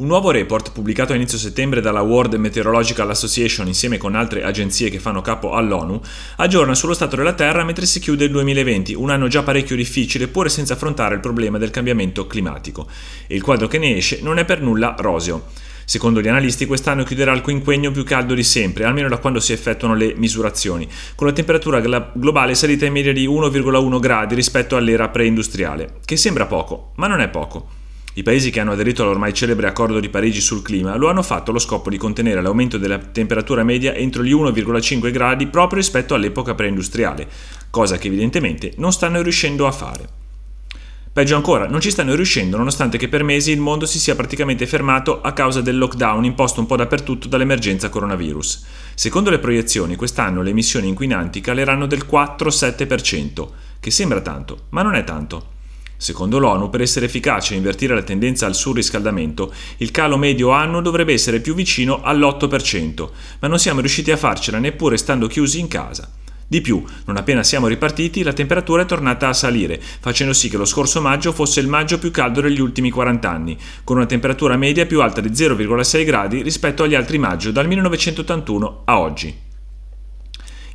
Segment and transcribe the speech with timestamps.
[0.00, 4.90] Un nuovo report pubblicato a inizio settembre dalla World Meteorological Association insieme con altre agenzie
[4.90, 6.00] che fanno capo all'ONU
[6.36, 10.28] aggiorna sullo stato della Terra mentre si chiude il 2020, un anno già parecchio difficile
[10.28, 12.86] pure senza affrontare il problema del cambiamento climatico.
[13.26, 15.46] E il quadro che ne esce non è per nulla roseo.
[15.84, 19.52] Secondo gli analisti quest'anno chiuderà il quinquennio più caldo di sempre, almeno da quando si
[19.52, 25.08] effettuano le misurazioni, con la temperatura globale salita in media di 1,1 gradi rispetto all'era
[25.08, 27.77] preindustriale, che sembra poco, ma non è poco.
[28.18, 31.52] I paesi che hanno aderito all'ormai celebre accordo di Parigi sul clima lo hanno fatto
[31.52, 36.56] allo scopo di contenere l'aumento della temperatura media entro gli 1,5 gradi proprio rispetto all'epoca
[36.56, 37.28] preindustriale,
[37.70, 40.08] cosa che evidentemente non stanno riuscendo a fare.
[41.12, 44.66] Peggio ancora, non ci stanno riuscendo nonostante che per mesi il mondo si sia praticamente
[44.66, 48.66] fermato a causa del lockdown imposto un po' dappertutto dall'emergenza coronavirus.
[48.94, 53.46] Secondo le proiezioni, quest'anno le emissioni inquinanti caleranno del 4-7%,
[53.78, 55.54] che sembra tanto, ma non è tanto.
[56.00, 60.80] Secondo l'ONU, per essere efficace e invertire la tendenza al surriscaldamento, il calo medio annuo
[60.80, 63.08] dovrebbe essere più vicino all'8%,
[63.40, 66.08] ma non siamo riusciti a farcela neppure stando chiusi in casa.
[66.46, 70.56] Di più, non appena siamo ripartiti, la temperatura è tornata a salire, facendo sì che
[70.56, 74.56] lo scorso maggio fosse il maggio più caldo degli ultimi 40 anni, con una temperatura
[74.56, 79.47] media più alta di 0,6 gradi rispetto agli altri maggio dal 1981 a oggi.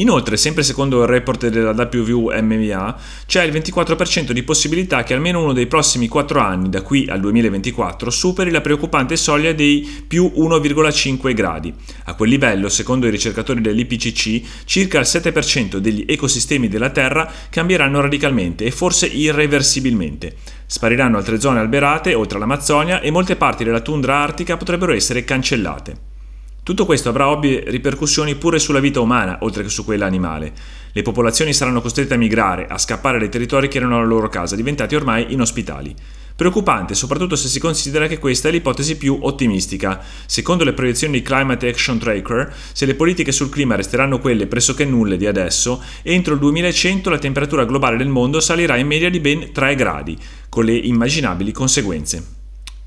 [0.00, 5.52] Inoltre, sempre secondo il report della WVMA, c'è il 24% di possibilità che almeno uno
[5.52, 11.34] dei prossimi 4 anni, da qui al 2024, superi la preoccupante soglia dei più 1,5
[11.34, 11.74] gradi.
[12.04, 18.00] A quel livello, secondo i ricercatori dell'IPCC, circa il 7% degli ecosistemi della Terra cambieranno
[18.00, 20.34] radicalmente e forse irreversibilmente.
[20.64, 26.09] Spariranno altre zone alberate oltre all'Amazzonia e molte parti della tundra artica potrebbero essere cancellate.
[26.70, 30.52] Tutto questo avrà ovvie ripercussioni pure sulla vita umana, oltre che su quella animale.
[30.92, 34.54] Le popolazioni saranno costrette a migrare, a scappare dai territori che erano la loro casa,
[34.54, 35.92] diventati ormai inospitali.
[36.36, 40.00] Preoccupante, soprattutto se si considera che questa è l'ipotesi più ottimistica.
[40.26, 44.84] Secondo le proiezioni di Climate Action Tracker, se le politiche sul clima resteranno quelle pressoché
[44.84, 49.18] nulle di adesso, entro il 2100 la temperatura globale del mondo salirà in media di
[49.18, 50.16] ben 3 gradi,
[50.48, 52.24] con le immaginabili conseguenze.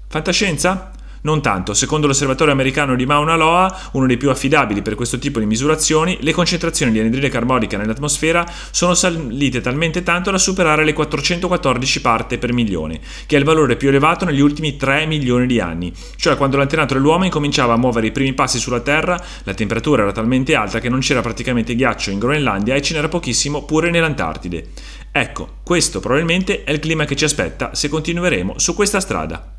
[0.08, 0.93] Fantascienza?
[1.24, 5.40] Non tanto, secondo l'osservatorio americano di Mauna Loa, uno dei più affidabili per questo tipo
[5.40, 10.92] di misurazioni, le concentrazioni di anidride carbonica nell'atmosfera sono salite talmente tanto da superare le
[10.92, 15.62] 414 parti per milione, che è il valore più elevato negli ultimi 3 milioni di
[15.62, 20.02] anni, cioè quando l'antenato dell'uomo incominciava a muovere i primi passi sulla Terra, la temperatura
[20.02, 23.90] era talmente alta che non c'era praticamente ghiaccio in Groenlandia e ce n'era pochissimo pure
[23.90, 24.72] nell'Antartide.
[25.10, 29.53] Ecco, questo probabilmente è il clima che ci aspetta se continueremo su questa strada.